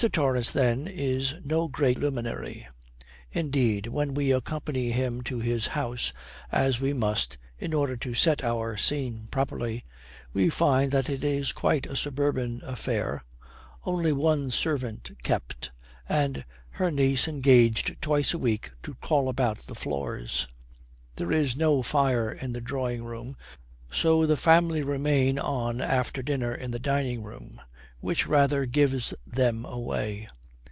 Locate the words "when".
3.85-4.15